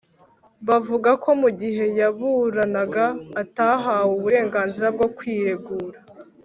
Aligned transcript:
Bavuga 0.67 1.09
ko 1.23 1.29
mugihe 1.41 1.85
yaburanaga 1.99 3.05
atahawe 3.41 4.13
burenganzira 4.23 4.87
bwo 4.95 5.07
kwiregura 5.17 5.99